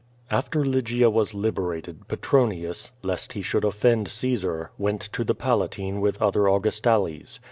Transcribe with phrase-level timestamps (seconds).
[0.31, 6.19] After Lygia was liberated, Petronius, lest he should offend Caesar, went to the Palatine with
[6.19, 7.37] other Augustales.